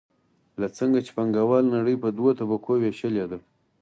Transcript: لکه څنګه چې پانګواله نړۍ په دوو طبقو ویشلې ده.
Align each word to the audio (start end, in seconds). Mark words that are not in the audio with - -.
لکه 0.61 0.75
څنګه 0.79 0.99
چې 1.05 1.11
پانګواله 1.17 1.69
نړۍ 1.77 1.95
په 2.03 2.07
دوو 2.17 2.29
طبقو 2.39 2.73
ویشلې 2.81 3.25
ده. 3.31 3.37